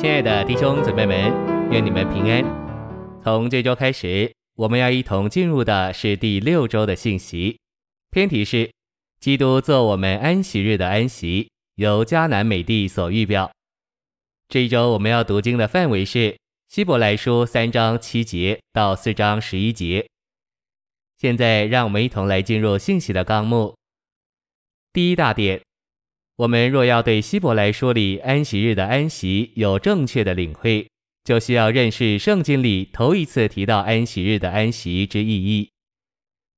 [0.00, 2.42] 亲爱的弟兄姊妹们，愿你们平安。
[3.22, 7.58] 从这周开始，我们要一同进入的是第六周的信息，
[8.10, 8.72] 偏题是
[9.20, 13.52] “基督做我们安息日的安息”，由迦南美地所预表。
[14.48, 16.34] 这一周我们要读经的范围是
[16.70, 20.08] 希伯来书三章七节到四章十一节。
[21.18, 23.76] 现在，让我们一同来进入信息的纲目。
[24.94, 25.60] 第一大点。
[26.40, 30.88] 我们若要对希伯来书里安息日的安息有正确的领会，
[31.22, 35.68] 就需要认识圣经里头一次提到安息日的安息之意义。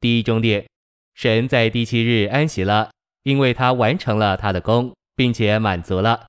[0.00, 0.66] 第一终点，
[1.14, 2.90] 神在第七日安息了，
[3.24, 6.26] 因为他完成了他的工，并且满足了。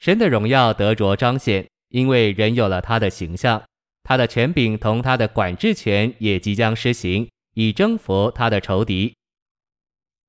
[0.00, 3.62] 神的荣耀得着彰显，因为人有了他的形象，
[4.02, 9.14] 他的权柄同他的管制权也即将施行，以征服他的仇敌。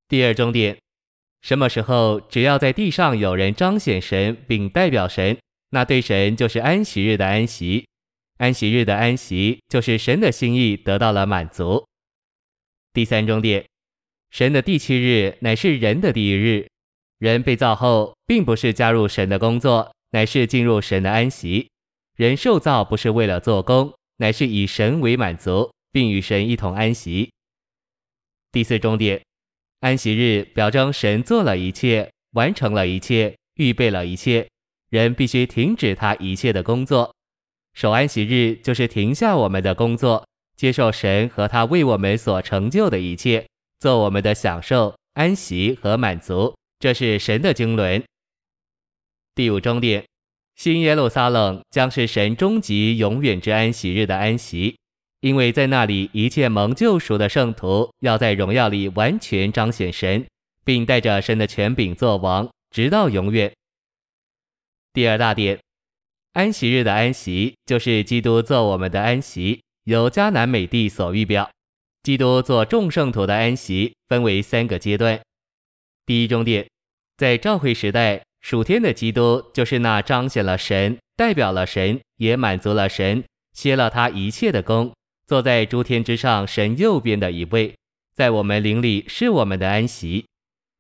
[0.08, 0.78] 第二重点。
[1.42, 5.38] 什么时候，只要在地上有人彰显神并代表神，
[5.70, 7.86] 那对神就是安息日的安息。
[8.38, 11.86] 安息日的安息就是神的心意得到了满足。
[12.94, 13.66] 第三重点，
[14.32, 16.68] 神的第七日乃是人的第一日。
[17.18, 21.70] 人被造后，并不是加入神的工作，乃是进入神的安息。
[22.16, 27.30] 人受造不是为了做工，乃是以神为满足，并与神一同安息。
[28.52, 29.22] 第四重点。
[29.82, 34.48] 安息日表征神做了一切，完成了一切，预备了一切，
[34.90, 37.14] 人必须停止他一切的工作。
[37.74, 43.48] 守安息日就是停下我们的工作，接受神和他为我们所成就的一切，
[43.80, 46.54] 做我们的享受、安息和满足。
[46.80, 48.04] 这是神的经纶。
[49.36, 50.04] 第五终点，
[50.56, 54.79] 新耶路撒冷将是神终极永远之安息日的安息。
[55.22, 60.26] 因为在那里，一切蒙救赎的圣徒要在荣耀里完全彰显神，
[60.64, 63.52] 并带着神的权柄作王，直到永远。
[64.94, 65.60] 第二大点，
[66.34, 71.50] 安息日的安息就是基督做我们的安息，由迦南美地所预表。
[72.04, 75.20] 基督做众圣徒的安息分为三个阶段。
[76.06, 76.66] 第一重点，
[77.18, 83.22] 在召会时代，属天的基督就是那彰显了神、代表了神、也满足了神、
[83.52, 84.90] 歇了他一切的工。
[85.30, 87.76] 坐在诸天之上，神右边的一位，
[88.16, 90.26] 在我们灵里是我们的安息。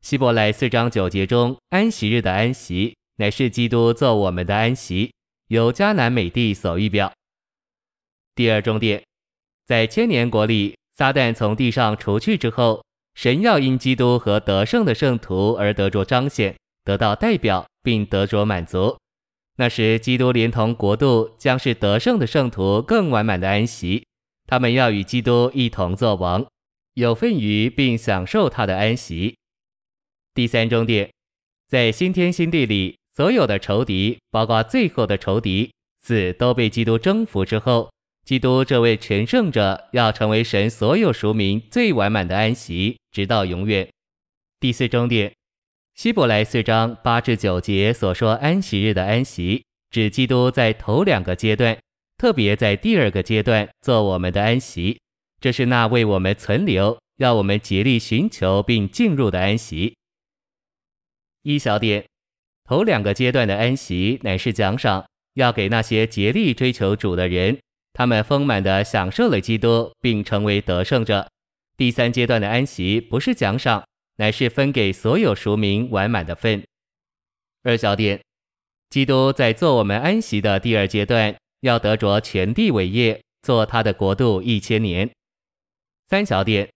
[0.02, 5.14] 希伯来四章九节中，安息日的安息乃是基督做我们的安息，
[5.50, 7.14] 由迦南美地所预表。
[8.34, 9.04] 第二重点，
[9.68, 12.84] 在千年国里，撒旦从地上除去之后，
[13.14, 18.98] 神要因基督和得胜的圣徒而得着彰显，得到代表，并得着满足。
[19.58, 24.08] 那时，基督连同国度将是得胜的圣徒更完满的安息。
[24.50, 26.44] 他们要与基督一同作王，
[26.96, 29.38] 有份于并享受他的安息。
[30.34, 31.12] 第三重点，
[31.68, 35.72] 在新天新地里，所有的仇敌，包括最后的仇敌，
[36.02, 37.92] 死都被基督征服之后，
[38.26, 43.88] 基督这位全胜者要成为神所有赎民最完满的安息，直到永远。
[44.59, 45.32] 第四重点，
[45.94, 51.78] 希伯来四章八至九节所说安息日的安息，指基督在头两个阶段。
[52.19, 55.00] 特别在第二个阶段做我们的安息，
[55.40, 59.96] 这是那为我们存留，要我们竭力寻求并进入的安息。
[61.44, 62.06] 一小点，
[62.66, 67.58] 头两个阶段的安息乃是奖赏，要给那些竭力追求主的人，
[67.94, 71.25] 他们丰满地享受了基督，并成为得胜者。
[71.78, 73.81] 第三阶段的安息不是奖赏，
[74.18, 76.62] 乃是分给所有赎民完满的份。
[77.63, 78.19] 二小点，
[78.90, 81.34] 基督在做我们安息的第二阶段。
[81.62, 85.09] 要得着全地伟业，做他的国度一千年。
[86.08, 86.70] 三小点，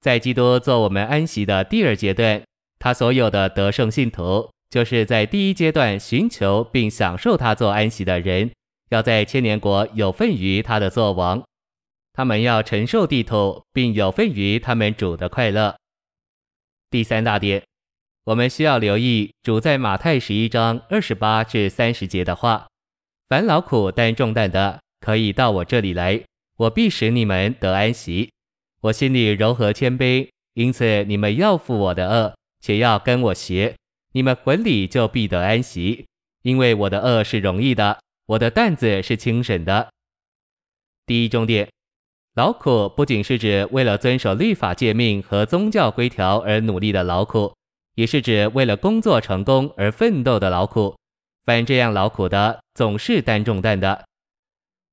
[0.00, 2.42] 在基督做我们安息的第二阶段，
[2.78, 8.50] 他所有的得胜信徒，就是在第一阶段寻求并享受他做安息的人，
[8.90, 11.42] 要在千年国有份于他的作王。
[12.12, 15.76] 他们要承受地土，并有份于他们主的快乐。
[16.90, 17.62] 第三大点，
[18.24, 22.66] 我们需要留意主在马太十一章二十八至三十节的话。
[23.32, 26.22] 凡劳苦担重担的，可以到我这里来，
[26.58, 28.30] 我必使你们得安息。
[28.82, 33.74] 我心里柔和谦卑，因此你们要负我的轭，且要跟我学，
[34.12, 36.04] 你们魂里就必得安息。
[36.42, 39.88] 因为我的轭是容易的，我的担子是轻省的。
[41.06, 41.66] 第一重点，
[42.34, 47.54] 劳苦不仅是指为了遵守律法诫命和宗教规条而努力的劳苦，
[47.94, 50.94] 也是指为了工作成功而奋斗的劳苦。
[51.44, 54.04] 凡这样劳苦的，总是担重担的。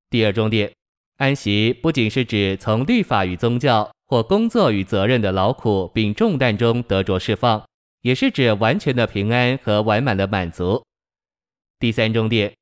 [0.09, 0.73] 第二重点，
[1.17, 7.63] 安息不仅是指从律法与宗教或工作与责任的劳苦并重担中得着释放，
[8.01, 10.83] 也是指完全的平安和完满的满足。
[11.77, 12.53] 第三重点，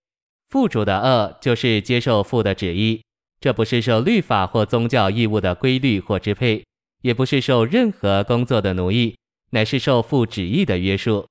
[0.49, 3.01] 父主的轭就是接受父的旨意，
[3.39, 6.65] 这不是受律法或宗教义务的规律或支配，
[7.01, 9.15] 也不是受任何工作的奴役，
[9.51, 11.25] 乃是受父旨意的约束。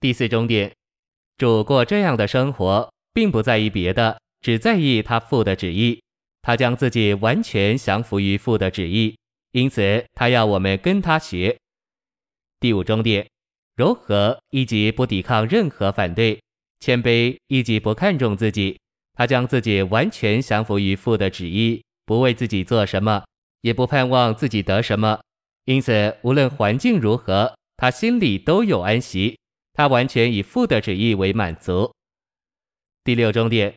[0.00, 0.72] 第四重点，
[1.40, 5.98] 主过这样的生活，并不在意别的，只在意他父的旨意。
[6.42, 9.16] 他将自己完全降服于父的旨意，
[9.52, 11.56] 因此他要我们跟他学。
[12.60, 13.26] 第五重点，
[13.74, 16.38] 柔和以及不抵抗任何反对。
[16.78, 18.78] 谦卑以及不看重自己，
[19.14, 23.24] 他将自己完全降服于父的旨意，不为自己做什么，
[23.62, 25.18] 也不盼望自己得什么。
[25.64, 29.38] 因此，无论环境如何，他心里都有安息。
[29.72, 31.92] 他完全以父的旨意为满足。
[33.04, 33.74] 第六重点，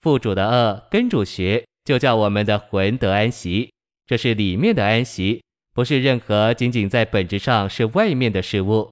[0.00, 3.72] 父主的恶跟主学，就叫我们的魂得安息。
[4.06, 5.42] 这是里面的安息，
[5.74, 8.90] 不是任何仅仅在本质上是外面的事物。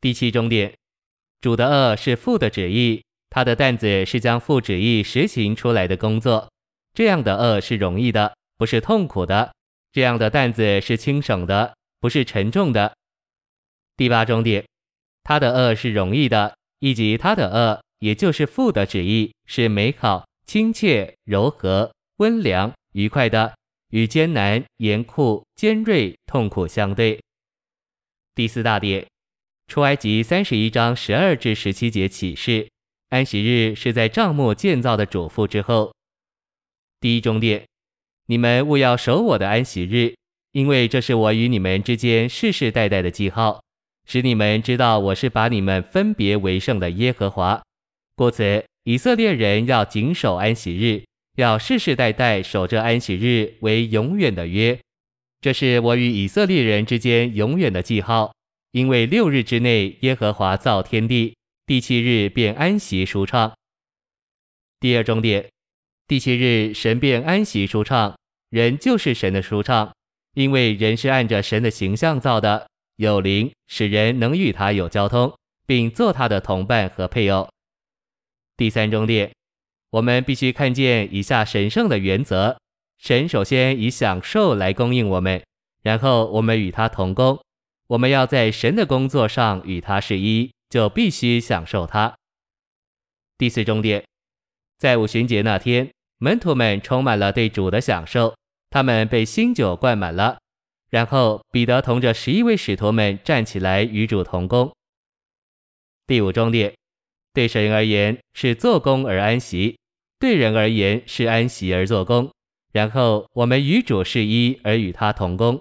[0.00, 0.72] 第七重点。
[1.40, 6.50] 主的恶是父的旨意，他的担子是将父旨意实行出来的工作。
[6.94, 9.52] 这样的恶是容易的，不是痛苦的；
[9.92, 12.96] 这样的担子是轻省的，不是沉重的。
[13.96, 14.64] 第八重点，
[15.28, 23.52] 他的恶是容易的，以及他的恶，也就是父的旨意，是美好、亲切、柔和、温良、愉快的，
[23.90, 27.20] 与艰难、严酷、尖锐、痛苦相对。
[28.36, 29.04] 第四大点。
[29.66, 32.68] 出埃及三十一章十二至十七节启示，
[33.08, 35.92] 安息日是在帐幕建造的嘱咐之后。
[37.00, 37.66] 第一中点，
[38.26, 40.14] 你们务要守我的安息日，
[40.52, 43.60] 因为这是我与你们之间世世代代的记号，
[44.06, 47.60] 使你们知道我是把你们分别为圣的耶和华。
[48.14, 51.04] 故此，以色列人要谨守安息日，
[51.36, 54.78] 要世世代代守着安息日为永远的约。
[55.40, 58.32] 这是我与以色列人之间永远的记号。
[58.72, 61.34] 因为六日之内，耶和华造天地，
[61.66, 63.54] 第七日便安息舒畅。
[64.80, 65.48] 第二重点，
[66.06, 68.14] 第七日神便安息舒畅，
[68.50, 69.94] 人就是神的舒畅，
[70.34, 75.34] 因为人是按着神的形象造的，有灵使人能与他有交通，
[75.66, 77.48] 并做他的同伴和配偶。
[78.56, 79.30] 第三重点，
[79.90, 82.56] 我们必须看见以下神圣的原则：
[82.98, 85.42] 神首先以享受来供应我们，
[85.82, 87.38] 然后我们与他同工。
[87.88, 92.16] 我们要在神的工作上与他是一，就必须享受他。
[93.36, 94.02] 第四重点，
[94.78, 98.34] 在五旬节那天，门徒们充满了对主的享受，
[98.70, 100.38] 他们被新酒灌满了。
[100.90, 104.72] 然后彼得同着十一位使徒们站起来与主同工。
[106.06, 106.74] 第五终点，
[107.32, 109.76] 对神而言是做工而安息，
[110.18, 112.30] 对人而言是安息而做工。
[112.72, 115.60] 然后我们与主是一而与他同工。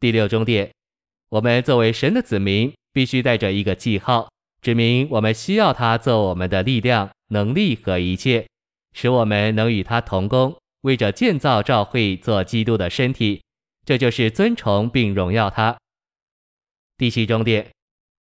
[0.00, 0.70] 第六终点。
[1.30, 4.30] 我们作为神的子民，必须带着一个记号，
[4.62, 8.46] 指明我们需要他做我们的力量、能力和一切，
[8.94, 13.42] 使我们能与他同工，为着建造教会做基督的身体。
[13.88, 15.78] 这就是尊崇并荣耀他。
[16.98, 17.70] 第七重点，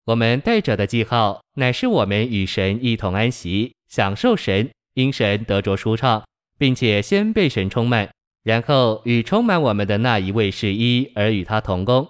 [0.06, 6.26] 我们带着的记号，乃是我们与神一同安息，享受神，因神得着舒畅，
[6.56, 8.10] 并且先被神充满，
[8.42, 12.08] 然后与充满我们的那一位是一，而与他同工。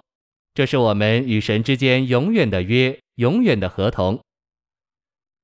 [0.53, 4.17] 这是我们与神之间永远的约，永远的合同。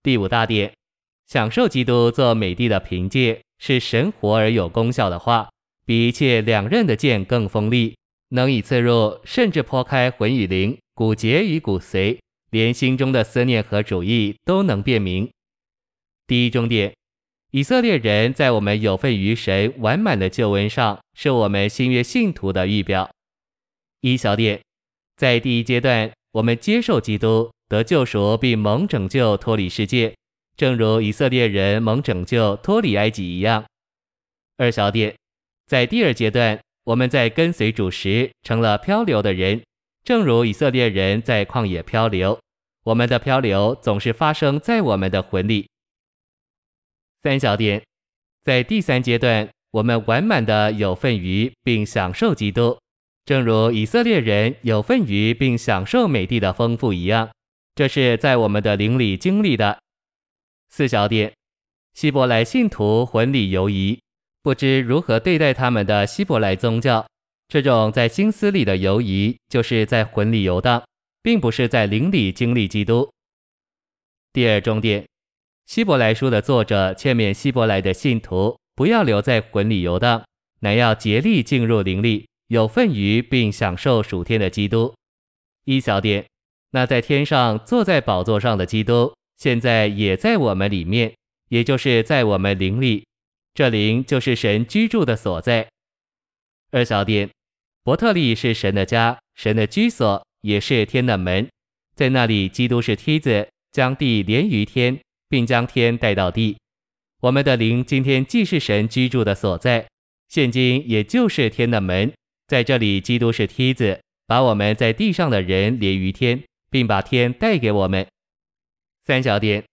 [0.02, 0.72] 第五大点，
[1.26, 5.50] 享受基督做美地的凭借，是神活而有功效的话，
[5.88, 7.96] 比一切两刃的剑更锋利，
[8.32, 12.20] 能以刺入，甚至剖开魂与灵、骨节与骨髓，
[12.52, 15.32] 连心中的思念和主意都能辨明。
[16.28, 16.94] 第一重点，
[17.52, 23.10] 以色列人在我们有份于神完满的救恩上，是我们新约信徒的预表。
[24.02, 24.60] 一小点。
[25.16, 30.14] 在第一阶段，我们接受基督得救赎，并蒙拯救脱离世界，
[30.58, 33.66] 正如以色列人蒙拯救脱离埃及一样。
[34.58, 35.16] 二小点，
[35.68, 39.62] 在第二阶段，我们在跟随主时成了漂流的人，
[40.06, 42.40] 正如以色列人在旷野漂流。
[42.84, 45.68] 我们的漂流总是发生在我们的魂里。
[47.22, 47.84] 三小点，
[48.42, 52.80] 在第三阶段，我们完满的有份于并享受基督。
[53.26, 57.30] 正如以色列人有份于并享受美地的丰富一样，
[57.76, 59.78] 这是在我们的灵里经历的。
[60.70, 61.34] 四小点，
[61.94, 64.00] 希伯来信徒魂里游移，
[64.48, 67.06] 不知如何对待他们的希伯来宗教。
[67.50, 70.82] 这种在心思里的游移，就是在魂里游荡，
[71.22, 73.12] 并不是在灵里经历基督。
[74.32, 75.06] 第二重点，
[75.66, 80.24] 希伯来书的作者劝勉希伯来的信徒不要留在魂里游荡，
[80.62, 82.26] 乃要竭力进入灵里。
[82.48, 84.96] 有份于并享受属天的基督。
[85.66, 86.26] 一小点，
[86.72, 91.14] 那在天上坐在宝座上的基督，现在也在我们里面，
[91.50, 93.04] 也就是在我们灵里，
[93.58, 95.68] 这灵就是神居住的所在。
[96.70, 97.28] 二小点，
[97.82, 101.50] 伯特利是神的家，神的居所也是天的门，
[101.96, 106.56] 在那里，基督是梯子，将地连于天，并将天带到地。
[107.22, 109.88] 我们的灵今天既是神居住的所在，
[110.28, 112.14] 现今也就是天的门，
[112.46, 118.06] 在这里，基督是梯子，把我们在地上的人连于天，并把天带给我们。
[119.04, 119.66] 三小点，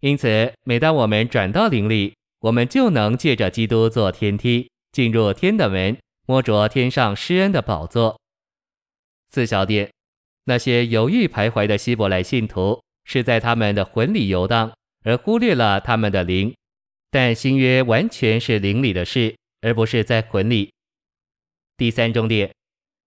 [0.00, 5.96] 因此，每当我们转到灵里，我们就能借着基督做天梯，进入天的门。
[6.26, 8.20] 摸着天上施恩的宝座。
[9.30, 9.90] 四小点，
[10.44, 16.54] 那些犹豫徘徊的希伯来信徒是在他们的魂里游荡，而忽略了他们的灵。
[17.10, 20.72] 但新约完全是灵里的事，而不是在魂里。
[21.76, 22.54] 第三重点，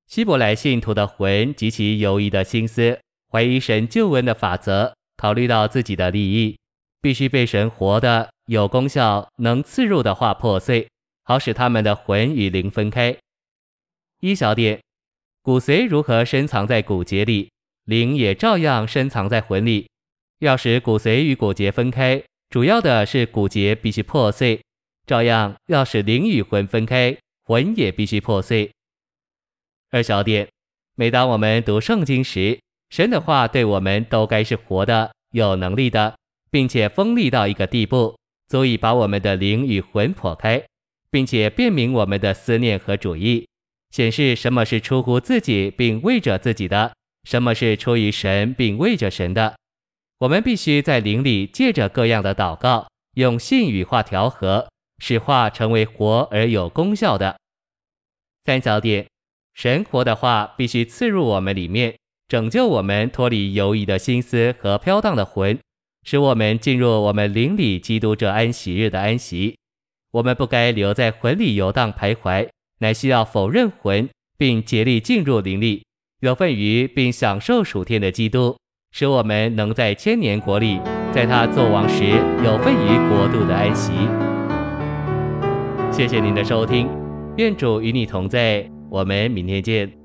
[0.07, 2.99] 希伯来信徒的魂及其犹疑的心思，
[3.31, 6.57] 怀疑神救恩的法则，考虑到自己的利益，
[7.01, 10.87] 必须被神活的有功效、能刺入的话破碎。
[11.25, 13.17] 好使他们的魂与灵分开。
[14.19, 14.81] 一小点，
[15.41, 17.49] 骨髓如何深藏在骨节里，
[17.85, 19.87] 灵也照样深藏在魂里。
[20.39, 24.59] 要使骨髓与骨节分开，主要的是骨节必须破碎；
[25.07, 28.69] 照样要使灵与魂分开，魂也必须破碎。
[29.91, 30.49] 二小点，
[30.95, 32.59] 每当我们读圣经时，
[32.89, 36.17] 神的话对我们都该是活的、有能力的，
[36.51, 38.17] 并且锋利到一个地步，
[38.53, 40.63] 足以把我们的灵与魂剖开。
[41.09, 43.47] 并且辨明我们的思念和主意，
[43.91, 46.91] 显示什么是出乎自己并为着自己的，
[47.23, 49.55] 什么是出于神并为着神的。
[50.17, 54.67] 我们必须在灵里借着各样的祷告，用信与话调和，
[54.97, 57.37] 使话成为活而有功效的。
[58.43, 59.05] 三小点，
[59.53, 61.95] 神活的话必须刺入我们里面，
[62.27, 65.59] 拯救我们脱离犹疑的心思和飘荡的魂，
[66.03, 69.55] 使我们进入我们灵里基督这安息日的安息。
[70.11, 72.47] 我们不该留在魂里游荡徘徊，
[72.79, 74.07] 乃需要否认魂，
[74.37, 75.83] 并竭力进入灵里，
[76.19, 78.55] 有份于并享受属天的基督，
[78.91, 80.79] 使我们能在千年国里，
[81.11, 82.03] 在他作王时
[82.43, 83.91] 有份于国度的安息。
[85.91, 86.87] 谢谢您的收听，
[87.37, 90.02] 愿主与你同在，我们明天见。